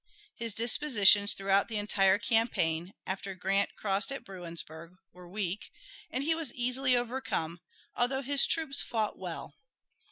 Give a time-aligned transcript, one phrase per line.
[0.33, 5.69] His dispositions throughout the entire campaign, after Grant crossed at Bruinsburg, were weak,
[6.09, 7.61] and he was easily overcome,
[7.95, 9.53] although his troops fought well.